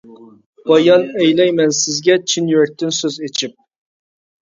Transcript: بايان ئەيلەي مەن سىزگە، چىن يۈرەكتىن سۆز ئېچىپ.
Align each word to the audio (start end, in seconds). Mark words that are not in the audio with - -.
بايان 0.69 1.03
ئەيلەي 1.19 1.53
مەن 1.61 1.77
سىزگە، 1.83 2.19
چىن 2.33 2.51
يۈرەكتىن 2.57 2.99
سۆز 3.03 3.23
ئېچىپ. 3.25 3.59